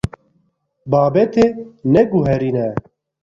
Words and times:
Babetê 0.91 1.45
neguherîne. 1.93 2.67